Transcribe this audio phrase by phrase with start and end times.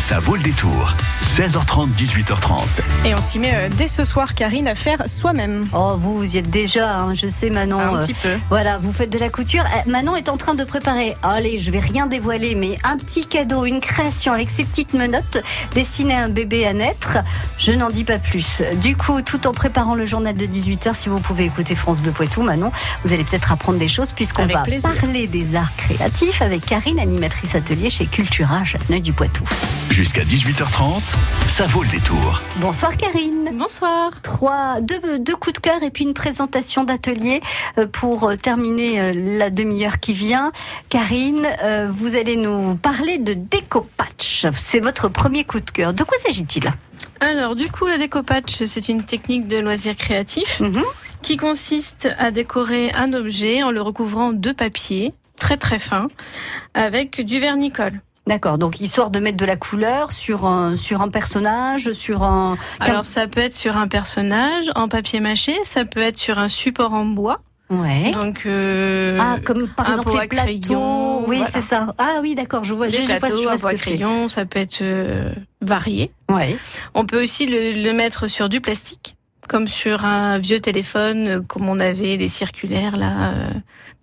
[0.00, 0.94] Ça vaut le détour.
[1.22, 2.62] 16h30, 18h30.
[3.04, 5.68] Et on s'y met euh, dès ce soir, Karine, à faire soi-même.
[5.72, 7.78] Oh, vous, vous y êtes déjà, hein, je sais, Manon.
[7.78, 8.30] Un euh, petit peu.
[8.48, 9.62] Voilà, vous faites de la couture.
[9.62, 13.26] Euh, Manon est en train de préparer, allez, je vais rien dévoiler, mais un petit
[13.26, 15.42] cadeau, une création avec ses petites menottes
[15.74, 17.18] destinées à un bébé à naître.
[17.58, 18.62] Je n'en dis pas plus.
[18.80, 22.10] Du coup, tout en préparant le journal de 18h, si vous pouvez écouter France Bleu
[22.10, 22.72] Poitou, Manon,
[23.04, 24.94] vous allez peut-être apprendre des choses puisqu'on va plaisir.
[24.94, 29.44] parler des arts créatifs avec Karine, animatrice atelier chez Cultura, Chasseneuil du Poitou.
[29.90, 31.02] Jusqu'à 18h30,
[31.48, 32.40] ça vaut le détour.
[32.56, 33.50] Bonsoir Karine.
[33.54, 34.22] Bonsoir.
[34.22, 37.40] Trois, deux, deux coups de cœur et puis une présentation d'atelier
[37.76, 40.52] euh, pour euh, terminer euh, la demi-heure qui vient.
[40.88, 41.46] Karine,
[41.88, 44.46] vous allez nous parler de décopatch.
[44.56, 45.92] C'est votre premier coup de cœur.
[45.92, 46.72] De quoi s'agit-il?
[47.20, 50.82] Alors, du coup, le découpage, c'est une technique de loisir créatif Mhm.
[51.22, 56.08] qui consiste à décorer un objet en le recouvrant de papier très très fin
[56.74, 58.00] avec du vernicole.
[58.30, 62.56] D'accord, donc histoire de mettre de la couleur sur un, sur un personnage, sur un...
[62.78, 66.48] Alors, ça peut être sur un personnage en papier mâché, ça peut être sur un
[66.48, 67.40] support en bois.
[67.70, 68.12] Ouais.
[68.12, 70.44] Donc, euh, Ah, comme par un exemple les plateaux.
[70.44, 71.50] crayon, oui, voilà.
[71.52, 71.92] c'est ça.
[71.98, 72.88] Ah oui, d'accord, je vois.
[72.88, 76.12] je, je vois- je plateaux, vois un bois crayon, ça peut être euh, varié.
[76.28, 76.56] Ouais.
[76.94, 79.16] On peut aussi le, le mettre sur du plastique,
[79.50, 83.50] comme sur un vieux téléphone, euh, comme on avait des circulaires là euh,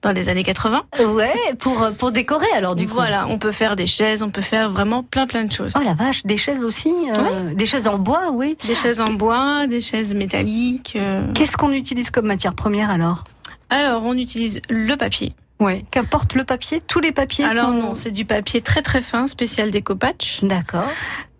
[0.01, 0.83] dans les années 80.
[1.13, 2.95] Ouais, pour, euh, pour décorer alors du coup.
[2.95, 5.71] voilà, on peut faire des chaises, on peut faire vraiment plein plein de choses.
[5.79, 8.57] Oh la vache, des chaises aussi, euh, des chaises en bois, oui.
[8.67, 10.97] Des chaises en bois, des chaises métalliques.
[10.97, 11.25] euh.
[11.33, 13.23] Qu'est-ce qu'on utilise comme matière première alors?
[13.69, 15.31] Alors, on utilise le papier.
[15.61, 15.85] Ouais.
[15.91, 17.71] Qu'importe le papier, tous les papiers Alors sont.
[17.71, 20.39] non, c'est du papier très très fin, spécial découpage.
[20.43, 20.89] D'accord.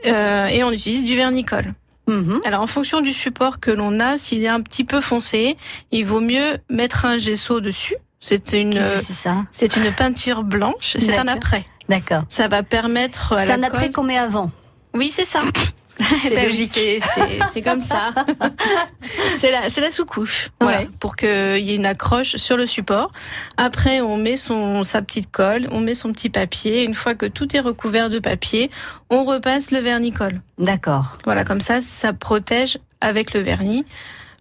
[0.05, 1.73] Euh, et on utilise du vernicole.
[2.07, 2.39] Mhm.
[2.45, 5.57] Alors en fonction du support que l'on a, s'il est un petit peu foncé,
[5.91, 7.95] il vaut mieux mettre un gesso dessus.
[8.19, 8.79] C'est une, que
[9.51, 10.97] c'est une peinture blanche.
[10.99, 11.65] C'est un après.
[11.87, 12.23] D'accord.
[12.29, 14.51] Ça va permettre à C'est un après qu'on met avant.
[14.95, 15.41] Oui, c'est ça.
[16.21, 17.01] C'est Ben oui, logique.
[17.51, 18.11] c'est- comme ça.
[19.37, 20.49] c'est la, c'est la sous-couche.
[20.61, 20.89] Voilà, Ouais.
[20.99, 21.27] pour qu'il
[21.59, 23.11] y ait une accroche sur le support.
[23.57, 26.83] Après, on met son, sa petite colle, on met son petit papier.
[26.83, 28.69] Une fois que tout est recouvert de papier,
[29.09, 30.41] on repasse le vernicole.
[30.59, 31.17] D'accord.
[31.25, 33.85] Voilà, comme ça, ça protège avec le vernis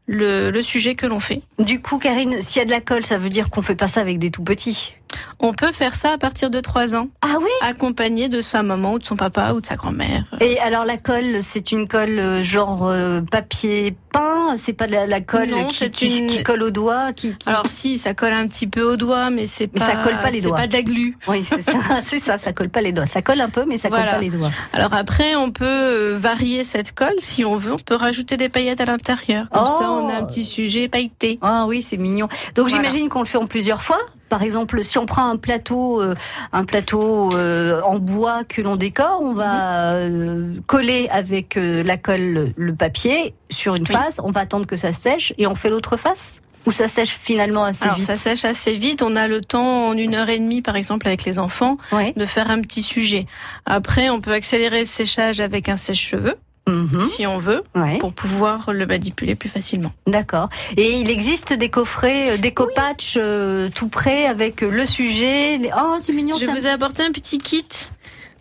[0.09, 1.43] le, le sujet que l'on fait.
[1.59, 3.89] Du coup, Karine, s'il y a de la colle, ça veut dire qu'on fait pas
[3.89, 4.95] ça avec des tout petits.
[5.39, 8.93] On peut faire ça à partir de 3 ans, Ah oui accompagné de sa maman
[8.94, 10.25] ou de son papa ou de sa grand-mère.
[10.41, 15.06] Et alors la colle, c'est une colle euh, genre euh, papier peint, c'est pas la,
[15.06, 17.99] la colle Non, qui, c'est qui, une- qui colle au doigt, qui, qui- Alors si,
[17.99, 20.41] ça colle un petit peu au doigt, mais c'est Mais pas, ça colle pas les
[20.41, 20.56] c'est doigts.
[20.56, 21.16] pas de la glu.
[21.28, 21.72] oui, c'est ça,
[22.03, 23.06] c'est ça, ça colle pas les doigts.
[23.06, 24.50] Ça colle un peu, mais ça colle pas les doigts.
[24.72, 27.72] Alors après, on peut euh, varier cette colle si on veut.
[27.75, 29.49] On peut rajouter des paillettes à l'intérieur.
[29.50, 29.78] Comme Oh.
[29.78, 31.39] ça, on a un petit sujet pailleté.
[31.43, 32.28] Ah oui, c'est mignon.
[32.55, 32.89] Donc Voilà.
[32.89, 33.99] j'imagine qu'on le fait en plusieurs fois?
[34.28, 36.14] Par exemple, si on prend un plateau, euh,
[36.53, 41.97] un plateau euh, en bois que l'on décore, on va euh, coller avec euh, la
[41.97, 43.94] colle le papier sur une Oui.
[43.94, 44.20] face.
[44.25, 46.41] On va attendre que ça sèche et on fait l'autre face?
[46.66, 48.06] Ou ça sèche finalement assez Alors vite?
[48.06, 49.00] ça sèche assez vite.
[49.00, 52.12] On a le temps en une heure et demie, par exemple, avec les enfants, Ouais.
[52.16, 53.26] de faire un petit sujet.
[53.66, 56.34] Après, on peut accélérer le séchage avec un sèche-cheveux,
[56.69, 56.99] Mhm.
[57.00, 57.99] si on veut, Ouais.
[57.99, 59.93] pour pouvoir le manipuler plus facilement.
[60.06, 60.49] D'accord.
[60.77, 65.59] Et il existe des coffrets, euh, des copatchs euh, tout prêts avec euh, le sujet.
[65.59, 66.37] les- Oh, c'est mignon.
[66.41, 67.65] Je vous ai apporté un petit kit.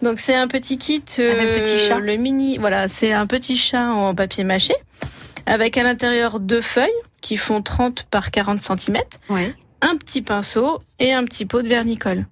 [0.01, 1.21] Donc c'est un petit kit, Un
[1.59, 1.99] petit chat.
[1.99, 4.73] le mini, voilà, c'est un petit chat en papier mâché,
[5.45, 6.89] avec à l'intérieur deux feuilles
[7.21, 8.97] qui font 30 par 40 cm,
[9.29, 9.55] Ouais.
[9.81, 12.25] un petit pinceau et un petit pot de vernicole.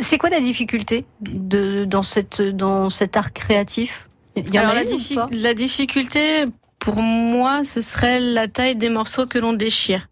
[0.00, 4.07] C'est quoi la difficulté de, dans, cette, dans cet art créatif?
[4.46, 6.44] Il y en Alors a diffi- la difficulté,
[6.78, 10.08] pour moi, ce serait la taille des morceaux que l'on déchire.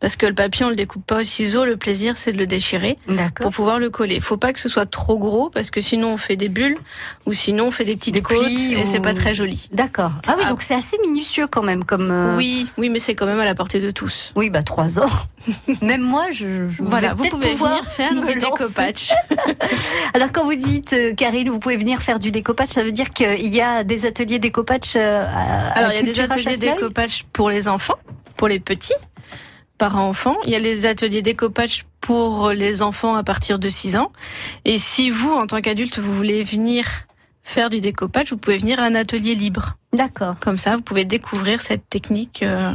[0.00, 2.46] Parce que le papier, on le découpe pas au ciseau, le plaisir c'est de le
[2.46, 2.98] déchirer
[3.40, 4.20] pour pouvoir le coller.
[4.20, 6.76] Faut pas que ce soit trop gros parce que sinon on fait des bulles
[7.26, 9.68] ou sinon on fait des petites Des côtes plis et ou- c'est pas très joli.
[9.72, 10.12] D'accord.
[10.26, 10.48] Ah oui, Ah.
[10.48, 11.84] donc c'est assez minutieux quand même.
[11.84, 14.32] Comme euh, Oui, oui, mais c'est quand même à la portée de tous.
[14.36, 15.08] Oui, bah trois ans.
[15.82, 19.10] même moi, je, je Voilà, vous pouvez venir faire du découpage.
[20.14, 23.10] Alors quand vous dites, euh, Karine, vous pouvez venir faire du découpage, ça veut dire
[23.10, 25.24] qu'il y a des ateliers découpage euh,
[25.74, 27.98] Alors il y a des ateliers découpage pour les enfants,
[28.36, 28.92] pour les petits,
[29.80, 30.36] parents-enfants.
[30.44, 34.12] Il y a les ateliers découpage pour les enfants à partir de 6 ans.
[34.66, 36.84] Et si vous, en tant qu'adulte, vous voulez venir
[37.42, 39.76] faire du découpage, vous pouvez venir à un atelier libre.
[39.94, 40.38] D'accord.
[40.38, 42.42] Comme ça, vous pouvez découvrir cette technique.
[42.42, 42.74] euh,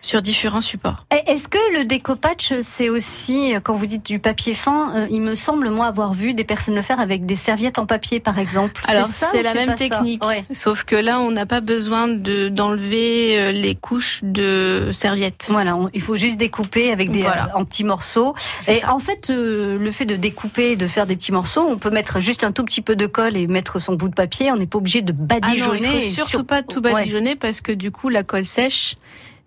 [0.00, 1.04] sur différents supports.
[1.26, 5.34] Est-ce que le découpage, c'est aussi, quand vous dites du papier fin, euh, il me
[5.34, 8.82] semble, moi, avoir vu des personnes le faire avec des serviettes en papier, par exemple
[8.86, 10.22] Alors, c'est la même technique,
[10.52, 15.46] sauf que là, on n'a pas besoin d'enlever euh, les couches de serviettes.
[15.48, 17.24] Voilà, il faut juste découper avec des
[17.54, 18.34] en petits morceaux.
[18.68, 22.20] Et en fait, le fait de découper, de faire des petits morceaux, on peut mettre
[22.20, 24.50] juste un tout petit peu de colle et mettre son bout de papier.
[24.52, 25.88] On n'est pas obligé de badigeonner.
[25.88, 28.96] Ah non, il faut surtout pas tout badigeonner parce que du coup, la colle sèche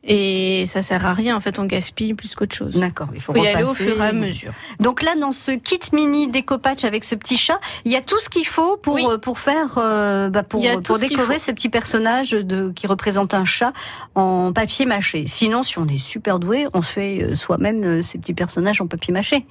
[0.03, 2.75] et ça sert à rien, en fait, on gaspille plus qu'autre chose.
[2.75, 4.51] D'accord, il faut, y aller au fur et à mesure.
[4.79, 8.19] Donc là, dans ce kit mini décopatch avec ce petit chat, il y a tout
[8.19, 12.31] ce qu'il faut pour euh, pour faire euh, bah pour pour décorer ce, petit personnage
[12.31, 13.73] de qui représente un chat
[14.15, 15.25] en papier mâché.
[15.27, 18.87] Sinon, si on est super doué, on se fait euh, soi-même ces petits personnages en
[18.87, 19.45] papier mâché.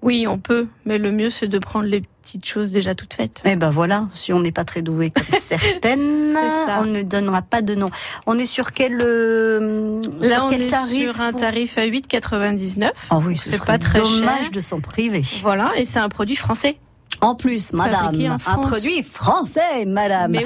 [0.00, 3.42] Oui, on peut, mais le mieux c'est de prendre les petites choses déjà toutes faites.
[3.44, 6.36] Eh ben voilà, si on n'est pas très doué comme certaines,
[6.78, 7.90] on ne donnera pas de nom.
[8.26, 12.90] On est sur quel euh, Là, on est sur un tarif à 8,99.
[13.10, 15.22] Ah oui, c'est pas très dommage de s'en priver.
[15.42, 16.76] Voilà, et c'est un produit français.
[17.22, 20.36] En plus, madame, un produit français, madame.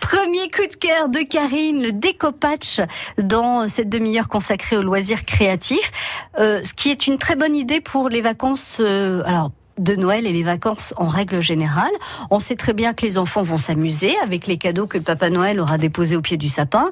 [0.00, 2.80] Premier coup de cœur de Karine, le décopatch
[3.18, 5.92] dans cette demi-heure consacrée aux loisirs créatifs,
[6.38, 8.78] euh, ce qui est une très bonne idée pour les vacances.
[8.80, 11.92] Euh, alors de Noël et les vacances en règle générale.
[12.30, 15.60] On sait très bien que les enfants vont s'amuser avec les cadeaux que Papa Noël
[15.60, 16.90] aura déposés au pied du sapin.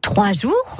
[0.00, 0.78] Trois jours,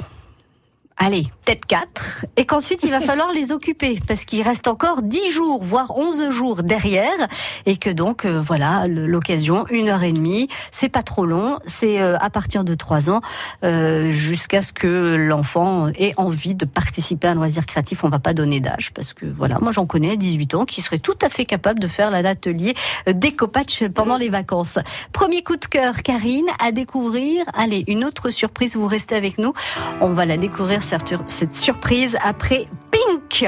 [0.97, 5.31] allez, peut-être 4, et qu'ensuite il va falloir les occuper, parce qu'il reste encore 10
[5.31, 7.27] jours, voire 11 jours derrière,
[7.65, 12.01] et que donc, euh, voilà, l'occasion, une heure et demie, c'est pas trop long, c'est
[12.01, 13.21] euh, à partir de 3 ans,
[13.63, 18.19] euh, jusqu'à ce que l'enfant ait envie de participer à un loisir créatif, on va
[18.19, 21.17] pas donner d'âge, parce que voilà, moi j'en connais à 18 ans qui serait tout
[21.21, 22.73] à fait capable de faire l'atelier
[23.07, 24.79] décopatch pendant les vacances.
[25.11, 29.53] Premier coup de cœur, Karine, à découvrir, allez, une autre surprise, vous restez avec nous,
[30.01, 30.83] on va la découvrir
[31.27, 33.45] cette surprise après Pink.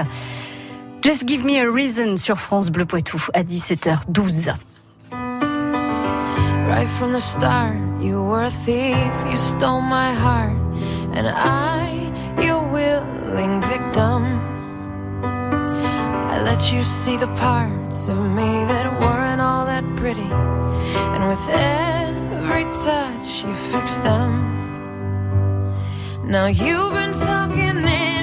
[1.01, 4.53] Just Give Me a Reason sur France Bleu Poitou à 17h12.
[6.67, 8.97] Right from the start, you were a thief,
[9.29, 10.57] you stole my heart,
[11.13, 12.11] and I,
[12.43, 14.41] your willing victim.
[15.23, 20.29] I let you see the parts of me that weren't all that pretty,
[21.13, 24.56] and with every touch, you fixed them.
[26.27, 28.16] Now you've been talking in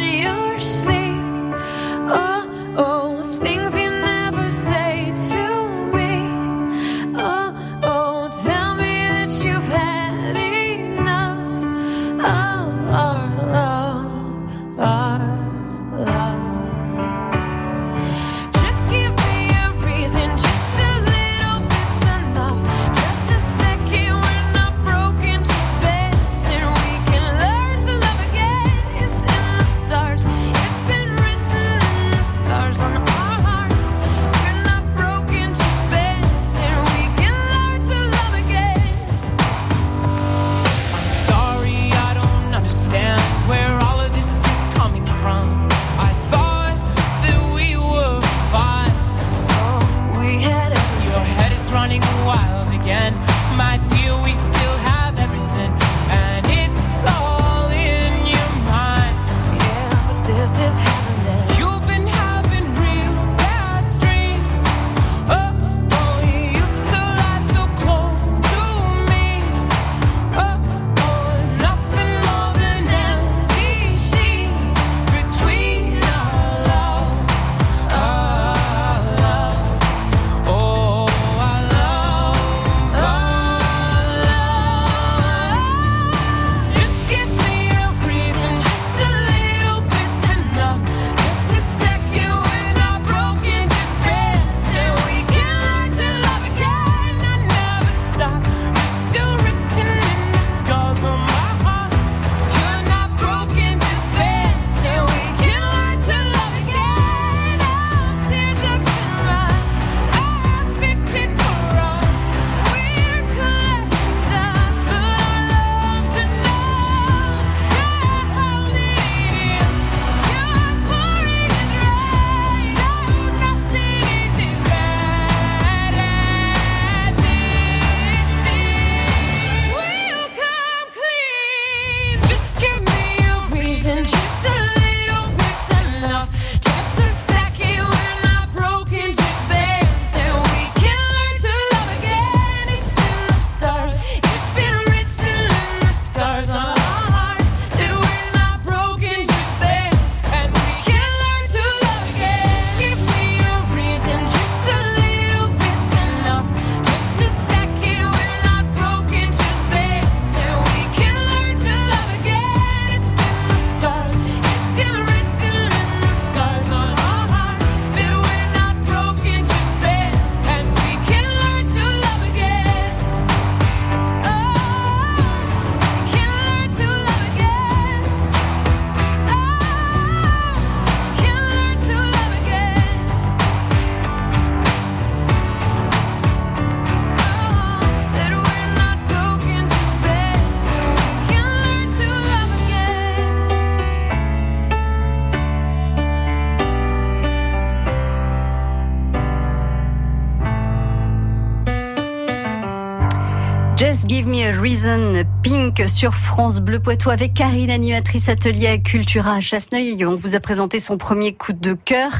[205.42, 210.04] Pink sur France Bleu Poitou avec Karine, animatrice atelier à Cultura à Chasseneuil.
[210.04, 212.10] On vous a présenté son premier coup de cœur,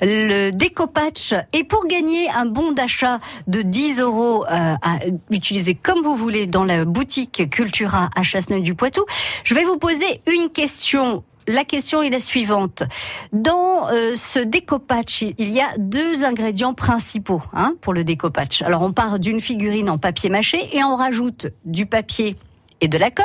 [0.00, 1.34] le décopatch.
[1.52, 4.98] Et pour gagner un bon d'achat de 10 euros euh, à
[5.30, 9.04] utiliser comme vous voulez dans la boutique Cultura à Chasseneuil du Poitou,
[9.42, 12.82] je vais vous poser une question la question est la suivante.
[13.32, 18.62] Dans euh, ce décopatch, il y a deux ingrédients principaux hein, pour le décopatch.
[18.62, 22.36] Alors on part d'une figurine en papier mâché et on rajoute du papier
[22.80, 23.24] et de la colle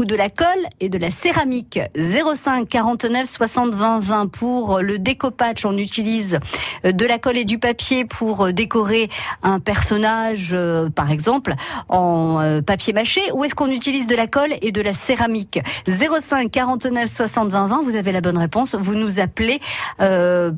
[0.00, 0.46] ou de la colle
[0.80, 1.78] et de la céramique.
[1.94, 5.66] 05 49 60 20 20 pour le décopatch.
[5.66, 6.38] On utilise
[6.86, 9.10] euh, de la colle et du papier pour euh, décorer
[9.42, 11.54] un personnage, euh, par exemple,
[11.90, 13.20] en papier mâché.
[13.34, 15.60] Ou est-ce qu'on utilise de la colle et de la céramique?
[15.86, 17.82] 05 49 60 20 20.
[17.82, 18.74] Vous avez la bonne réponse.
[18.74, 19.60] Vous nous appelez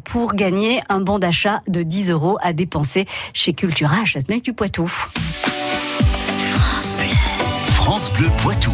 [0.04, 4.52] pour gagner un bon d'achat de 10 euros à dépenser chez Cultura à Chasseneuil du
[4.52, 4.87] Poitou.
[4.87, 5.11] France
[6.96, 7.08] Bleu,
[7.66, 8.70] France Bleu Poitou.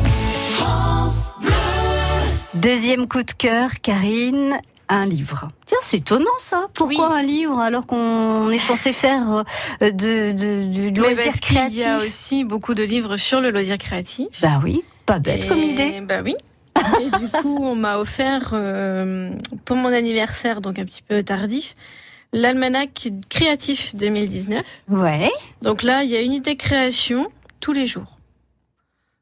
[2.60, 5.46] Deuxième coup de cœur, Karine, un livre.
[5.66, 6.66] Tiens, c'est étonnant ça.
[6.74, 9.44] Pourquoi un livre alors qu'on est censé faire
[9.80, 13.52] euh, de, de, de loisir créatif Il y a aussi beaucoup de livres sur le
[13.52, 14.26] loisir créatif.
[14.42, 16.00] Bah oui, pas bête comme idée.
[16.00, 16.34] Bah oui.
[17.00, 19.30] Et du coup, on m'a offert euh,
[19.64, 21.76] pour mon anniversaire, donc un petit peu tardif,
[22.32, 24.64] l'almanach créatif 2019.
[24.88, 25.30] Ouais.
[25.62, 27.28] Donc là, il y a une idée création
[27.60, 28.17] tous les jours.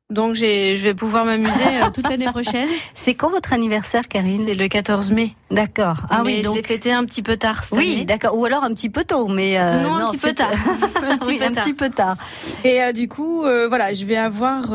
[0.08, 2.68] Donc je vais pouvoir m'amuser euh, toute l'année prochaine.
[2.94, 4.40] C'est quand votre anniversaire, Karine?
[4.44, 5.32] C'est le 14 mai.
[5.50, 6.02] D'accord.
[6.10, 7.64] Ah oui, donc je l'ai fêté un petit peu tard.
[7.64, 8.38] Cette oui, d'accord.
[8.38, 10.52] Ou alors un petit peu tôt, mais euh, non, un petit peu tard.
[11.02, 12.16] un, petit, peu un petit peu tard.
[12.62, 14.70] Et euh, du coup, voilà, je vais avoir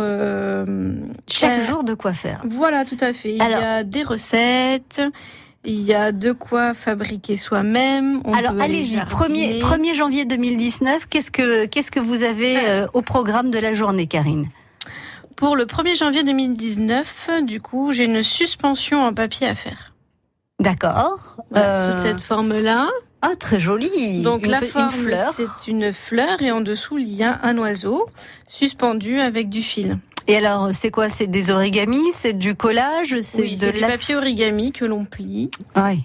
[1.27, 2.41] chaque jour de quoi faire.
[2.49, 3.31] Voilà, tout à fait.
[3.31, 5.01] Il y a des recettes.
[5.63, 8.21] Il y a de quoi fabriquer soi-même.
[8.33, 12.57] Alors allez-y, 1er, 1er janvier 2019, qu'est-ce que qu'est-ce que vous avez
[12.93, 14.47] au programme de la journée, Karine?
[15.41, 19.95] Pour le 1er janvier 2019, du coup, j'ai une suspension en papier à faire.
[20.59, 21.37] D'accord.
[21.55, 21.97] Euh...
[21.97, 22.87] Sous cette forme-là.
[23.23, 24.21] Ah, très jolie.
[24.21, 24.93] Donc la forme,
[25.33, 28.07] c'est une fleur et en dessous, il y a un oiseau
[28.47, 29.97] suspendu avec du fil.
[30.27, 31.09] Et alors, c'est quoi?
[31.09, 32.11] C'est des origamis?
[32.13, 33.19] C'est du collage?
[33.21, 35.49] C'est de du papier origami que l'on plie.
[35.75, 36.03] Oui.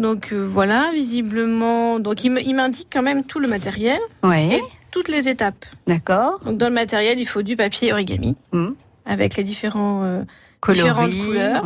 [0.00, 4.00] Donc euh, voilà, visiblement, donc il m'indique quand même tout le matériel.
[4.24, 5.64] Oui toutes les étapes.
[5.86, 6.40] D'accord.
[6.44, 8.70] Donc dans le matériel, il faut du papier origami hmm.
[9.06, 10.22] avec les différents euh,
[10.68, 11.64] différentes couleurs.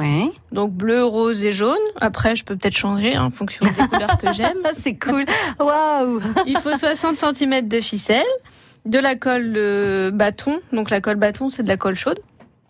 [0.53, 1.77] Donc bleu, rose et jaune.
[2.01, 4.59] Après, je peux peut-être changer en fonction des couleurs que j'aime.
[4.73, 5.25] C'est cool.
[5.59, 6.21] Waouh.
[6.47, 8.23] Il faut 60 cm de ficelle,
[8.85, 10.61] de la colle euh, bâton.
[10.73, 12.21] Donc la colle bâton, c'est de la colle chaude.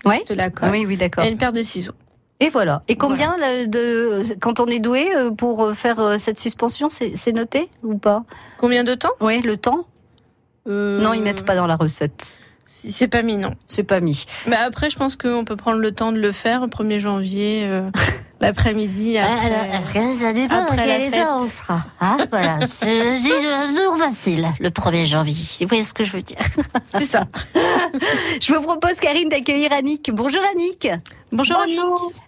[0.05, 0.23] Ouais.
[0.29, 0.69] de la colle.
[0.71, 1.23] Oui, oui, d'accord.
[1.23, 1.93] Et une paire de ciseaux.
[2.39, 2.83] Et voilà.
[2.87, 7.97] Et combien de quand on est doué euh, pour faire cette suspension, c'est noté ou
[7.97, 8.23] pas?
[8.57, 9.13] Combien de temps?
[9.19, 9.87] Oui, le temps.
[10.67, 12.39] Euh, non, ils mettent pas dans la recette.
[12.89, 13.51] C'est pas mis, non.
[13.67, 14.25] C'est pas mis.
[14.47, 17.63] Mais après, je pense qu'on peut prendre le temps de le faire au 1er janvier,
[17.65, 17.89] euh,
[18.41, 19.17] l'après-midi.
[19.25, 21.79] Ah, après, ça dépend après quel état on sera.
[21.99, 22.59] Hein, voilà.
[22.67, 25.45] C'est jour facile, le 1er janvier.
[25.61, 26.37] Vous voyez ce que je veux dire
[26.89, 27.25] C'est ça.
[28.41, 30.11] je vous propose, Karine, d'accueillir Annick.
[30.13, 30.87] Bonjour Annick.
[31.31, 31.79] Bonjour, Annick.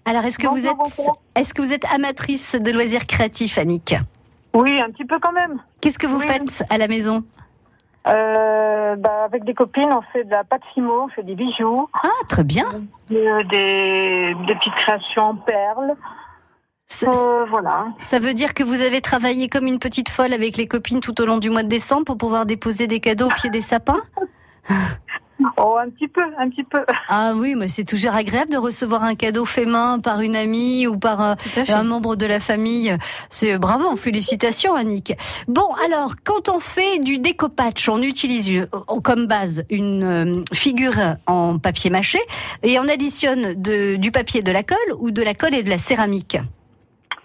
[0.06, 0.76] Alors, est-ce que, vous êtes,
[1.36, 3.96] est-ce que vous êtes amatrice de loisirs créatifs, Annick?
[4.54, 5.62] Oui, un petit peu quand même.
[5.82, 7.24] Qu'est-ce que vous faites à la maison?
[8.08, 11.90] Euh, bah, avec des copines, on fait de la pâte fimo, on fait des bijoux.
[12.04, 12.66] Ah, très bien.
[13.12, 15.96] Euh, des, des, petites créations en perles.
[17.04, 17.88] Euh, voilà.
[18.00, 21.20] Ça veut dire que vous avez travaillé comme une petite folle avec les copines tout
[21.22, 24.02] au long du mois de décembre pour pouvoir déposer des cadeaux au pied des sapins?
[25.58, 26.80] Oh, un petit peu, un petit peu.
[27.10, 30.88] Ah oui, mais c'est toujours agréable de recevoir un cadeau fait main par une amie
[30.88, 31.36] ou par un,
[31.70, 32.96] un membre de la famille.
[33.30, 35.14] C'est bravo, félicitations Annick.
[35.48, 38.66] Bon, alors, quand on fait du décopatch, on utilise euh,
[39.04, 42.20] comme base une euh, figure en papier mâché
[42.64, 45.70] et on additionne de, du papier de la colle ou de la colle et de
[45.70, 46.38] la céramique.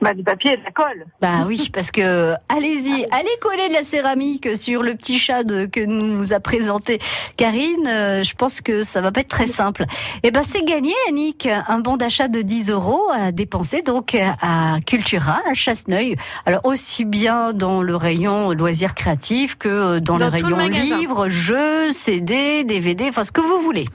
[0.03, 1.07] Bah, du papier et de la colle.
[1.21, 5.85] Bah oui, parce que allez-y, allez coller de la céramique sur le petit chat que
[5.85, 6.99] nous a présenté
[7.37, 7.87] Karine.
[7.87, 9.85] Euh, je pense que ça va pas être très simple.
[10.25, 14.17] Et eh ben c'est gagné, Annick, un bon d'achat de 10 euros à dépenser donc
[14.17, 16.17] à Cultura, à Chasseneuil.
[16.47, 22.65] Alors aussi bien dans le rayon loisirs créatifs que dans, le rayon livres, jeux, CD,
[22.65, 23.87] DVD, enfin ce que vous voulez.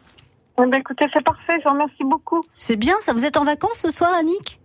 [0.59, 1.53] Eh ben, écoutez, c'est parfait.
[1.59, 2.41] Je vous remercie beaucoup.
[2.55, 2.95] C'est bien.
[3.01, 4.59] Ça vous êtes en vacances ce soir, Annick?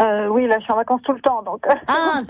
[0.00, 1.64] Euh, oui, là, je suis en vacances tout le temps, donc.
[1.86, 2.20] Ah,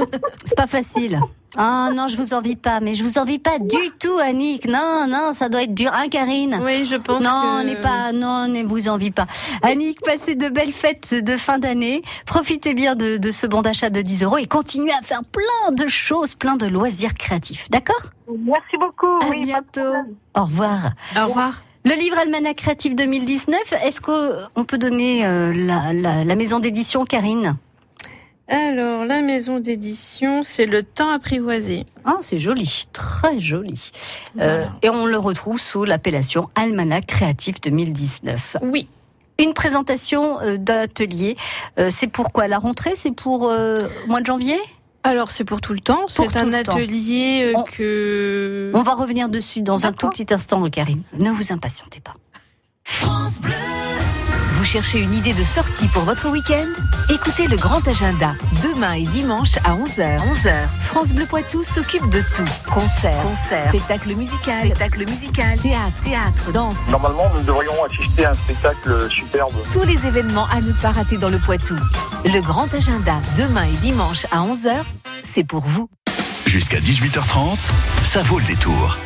[0.45, 1.21] c'est pas facile.
[1.59, 4.67] Ah non, je vous envie pas, mais je vous envie pas du tout, Annick.
[4.67, 5.91] Non, non, ça doit être dur.
[5.95, 6.61] Hein, Karine?
[6.63, 7.61] Oui, je pense Non, que...
[7.61, 9.25] on n'est pas, non, ne vous envie pas.
[9.63, 12.03] Annick, passez de belles fêtes de fin d'année.
[12.27, 15.73] Profitez bien de, de ce bon d'achat de 10 euros et continuez à faire plein
[15.73, 17.71] de choses, plein de loisirs créatifs.
[17.71, 18.11] D'accord?
[18.39, 19.07] Merci beaucoup.
[19.23, 19.95] À oui, bientôt.
[20.35, 20.91] Au revoir.
[21.19, 21.55] Au revoir.
[21.87, 27.05] Le livre Almanach Créatif 2019, est-ce qu'on peut donner euh, la, la, la maison d'édition,
[27.05, 27.57] Karine?
[28.49, 31.85] Alors, la maison d'édition, c'est Le Temps apprivoisé.
[32.05, 33.93] Ah, c'est joli, très joli.
[34.41, 38.57] Euh, et on le retrouve sous l'appellation Almanach Créatif 2019.
[38.63, 38.89] Oui.
[39.39, 41.37] Une présentation euh, d'atelier,
[41.79, 42.49] euh, c'est pour quoi?
[42.49, 44.59] La rentrée C'est pour euh, mois de janvier?
[45.07, 46.01] Alors, c'est pour tout le temps.
[46.01, 48.73] Pour C'est un atelier euh, On- que...
[48.75, 51.03] On va revenir dessus dans un tout petit instant, Karine.
[51.19, 52.15] Ne vous impatientez pas.
[54.57, 56.67] Vous cherchez une idée de sortie pour votre week-end?
[57.13, 58.33] Écoutez le grand agenda,
[58.63, 60.19] demain et dimanche à 11h.
[60.19, 60.55] 11h.
[60.81, 62.71] France Bleu Poitou s'occupe de tout.
[62.73, 63.23] Concerts,
[63.69, 66.79] spectacle musical, spectacle musical, théâtre, théâtre, danse.
[66.89, 69.53] Normalement, nous devrions assister à un spectacle superbe.
[69.71, 71.77] Tous les événements à ne pas rater dans le Poitou.
[72.25, 74.73] Le grand agenda, demain et dimanche à 11h,
[75.23, 75.91] c'est pour vous.
[76.47, 77.59] Jusqu'à 18h30,
[78.03, 78.97] ça vaut le détour.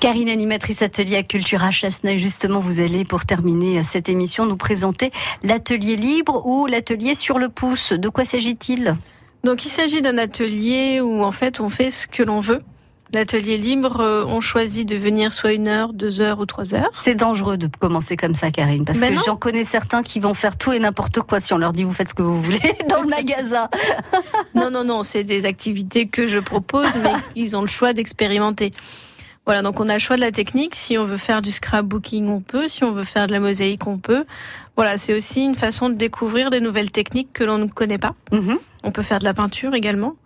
[0.00, 4.58] Karine, animatrice atelier à Cultura Chasseneuil, justement, vous allez, pour terminer euh, cette émission, nous
[4.58, 5.10] présenter
[5.42, 7.94] l'atelier libre ou l'atelier sur le pouce.
[7.94, 8.96] De quoi s'agit-il?
[9.42, 12.60] Donc, il s'agit d'un atelier où, en fait, on fait ce que l'on veut.
[13.14, 16.90] L'atelier libre, euh, on choisit de venir soit une heure, deux heures ou trois heures.
[16.92, 20.34] C'est dangereux de commencer comme ça, Karine, parce Ben que j'en connais certains qui vont
[20.34, 22.60] faire tout et n'importe quoi si on leur dit vous faites ce que vous voulez
[22.90, 23.70] dans le magasin.
[24.54, 28.72] Non, non, non, c'est des activités que je propose, mais ils ont le choix d'expérimenter.
[29.46, 30.74] Voilà, donc on a le choix de la technique.
[30.74, 32.66] Si on veut faire du scrapbooking, on peut.
[32.66, 34.24] Si on veut faire de la mosaïque, on peut.
[34.74, 38.14] Voilà, c'est aussi une façon de découvrir des nouvelles techniques que l'on ne connaît pas.
[38.32, 38.58] Mhm.
[38.82, 40.16] On peut faire de la peinture également.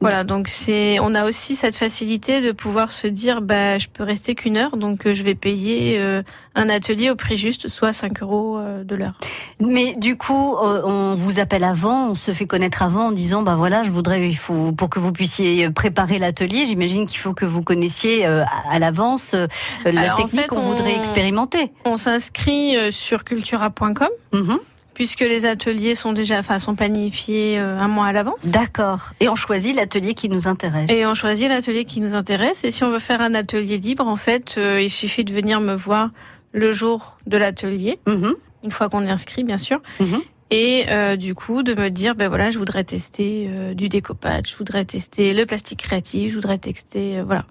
[0.00, 4.02] Voilà, donc c'est, on a aussi cette facilité de pouvoir se dire, bah, je peux
[4.04, 6.22] rester qu'une heure, donc euh, je vais payer euh,
[6.54, 9.14] un atelier au prix juste, soit 5 euros euh, de l'heure.
[9.60, 13.40] Mais du coup, euh, on vous appelle avant, on se fait connaître avant en disant
[13.42, 16.66] bah voilà, je voudrais, il faut pour que vous puissiez préparer l'atelier.
[16.66, 19.46] J'imagine qu'il faut que vous connaissiez euh, à l'avance euh,
[19.86, 21.72] la Alors, en technique fait, qu'on on- voudrait expérimenter.
[21.86, 24.08] On s'inscrit euh, sur cultura.com.
[24.94, 28.46] puisque les ateliers sont déjà, enfin, sont planifiés euh, un mois à l'avance.
[28.46, 29.10] D'accord.
[29.20, 30.90] Et on choisit l'atelier qui nous intéresse.
[30.90, 32.64] Et on choisit l'atelier qui nous intéresse.
[32.64, 35.60] Et si on veut faire un atelier libre, en fait, euh, il suffit de venir
[35.60, 36.10] me voir
[36.52, 38.34] le jour de l'atelier, Mhm.
[38.62, 39.80] une fois qu'on est inscrit, bien sûr.
[40.00, 40.20] Mhm.
[40.50, 44.50] Et euh, du coup, de me dire, ben voilà, je voudrais tester euh, du découpage,
[44.52, 47.44] je voudrais tester le plastique créatif, je voudrais tester, euh, voilà.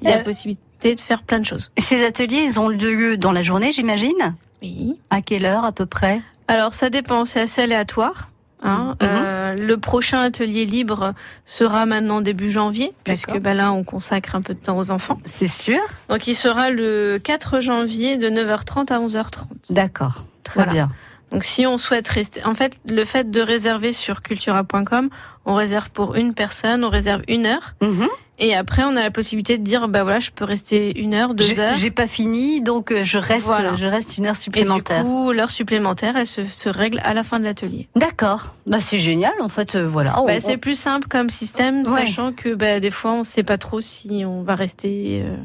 [0.00, 1.70] Il y a Euh, possibilité de faire plein de choses.
[1.76, 4.34] Ces ateliers, ils ont lieu dans la journée, j'imagine?
[4.62, 4.96] Oui.
[5.10, 6.22] À quelle heure à peu près?
[6.48, 8.30] Alors ça dépend, c'est assez aléatoire.
[8.62, 8.96] Hein.
[9.02, 9.08] Mhm.
[9.08, 11.12] Euh, le prochain atelier libre
[11.44, 15.18] sera maintenant début janvier, puisque bah, là on consacre un peu de temps aux enfants.
[15.24, 15.80] C'est sûr.
[16.08, 19.46] Donc il sera le 4 janvier de 9h30 à 11h30.
[19.70, 20.24] D'accord.
[20.42, 20.72] Très Voilà.
[20.72, 20.90] bien.
[21.32, 25.08] Donc si on souhaite rester, en fait le fait de réserver sur cultura.com,
[25.44, 28.06] on réserve pour une personne, on réserve une heure, Mhm.
[28.38, 31.34] et après on a la possibilité de dire bah voilà je peux rester une heure,
[31.34, 31.74] deux heures.
[31.76, 33.74] j'ai pas fini, donc euh, je reste, Voilà.
[33.74, 35.02] je reste une heure Et du supplémentaire.
[35.02, 37.88] coup, l'heure supplémentaire, elle se, se règle à la fin de l'atelier.
[37.96, 38.54] D'accord.
[38.66, 39.74] Bah c'est génial en fait.
[39.74, 40.20] euh, voilà.
[40.22, 42.06] On- Bah, c'est plus simple comme système, Ouais.
[42.06, 45.36] sachant que bah, des fois, on sait pas trop si on va rester euh,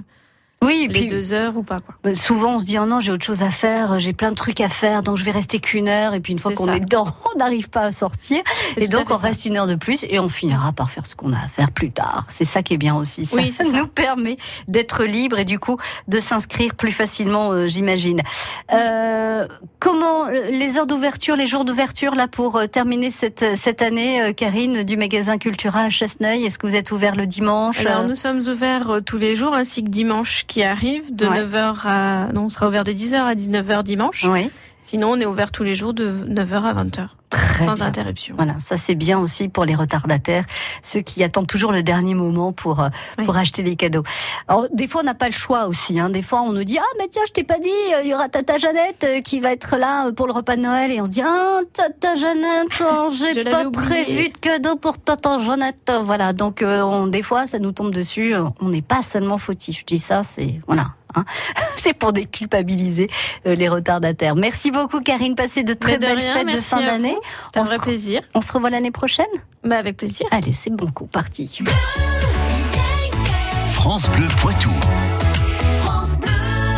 [0.63, 1.79] oui, les puis deux heures ou pas.
[1.79, 1.95] Quoi.
[2.05, 4.35] euh, souvent on se dit oh non j'ai autre chose à faire, j'ai plein de
[4.35, 6.13] trucs à faire, donc je vais rester qu'une heure.
[6.13, 8.41] Et puis une fois qu'on est dedans, on n'arrive pas à sortir.
[8.77, 9.27] Et donc on ça.
[9.27, 11.71] reste une heure de plus et on finira par faire ce qu'on a à faire
[11.71, 12.25] plus tard.
[12.29, 13.25] C'est ça qui est bien aussi.
[13.25, 13.63] Ça, Oui, ça.
[13.63, 18.21] nous permet d'être libre et du coup de s'inscrire plus facilement, euh, j'imagine.
[18.73, 19.47] Euh,
[19.79, 24.21] comment euh, les heures d'ouverture, les jours d'ouverture là pour euh, terminer cette cette année,
[24.21, 26.45] euh, Karine du magasin Cultura à Chasseneuil.
[26.45, 29.35] Est-ce que vous êtes ouvert le dimanche Alors, Euh, nous sommes ouverts euh, tous les
[29.35, 31.43] jours, ainsi que dimanche qui arrive, de Ouais.
[31.45, 32.27] 9h à.
[32.33, 34.25] Non, on sera ouvert de 10h à 19h dimanche.
[34.29, 37.85] Oui, Sinon, on est ouvert tous les jours de 9h à 20h, très sans bien.
[37.87, 38.35] interruption.
[38.35, 40.43] Voilà, ça c'est bien aussi pour les retardataires,
[40.83, 43.25] ceux qui attendent toujours le dernier moment pour euh, Oui.
[43.25, 44.03] pour acheter les cadeaux.
[44.47, 45.99] Alors des fois on n'a pas le choix aussi.
[45.99, 46.09] Hein.
[46.09, 48.13] Des fois on nous dit ah mais tiens je t'ai pas dit euh, il y
[48.13, 51.05] aura Tata Jeannette euh, qui va être là pour le repas de Noël et on
[51.05, 55.91] se dit ah Tata Jeannette oh, Je j'ai pas prévu de cadeau pour Tata Jeannette.
[56.03, 58.33] Voilà donc euh, on, des fois ça nous tombe dessus.
[58.59, 59.79] On n'est pas seulement fautif.
[59.79, 60.91] Je dis ça c'est voilà.
[61.15, 61.25] Hein.
[61.77, 63.09] c'est pour déculpabiliser
[63.45, 64.35] euh, les retardataires.
[64.35, 67.17] Merci beaucoup Karine, passez de très de belles rien, fêtes de fin d'année.
[67.53, 68.21] C'est un vrai re- plaisir.
[68.35, 69.25] On se revoit l'année prochaine?
[69.63, 70.25] Bah, avec plaisir.
[70.31, 71.61] Allez, c'est bon coup, parti.
[73.73, 74.71] France Bleu Poitou.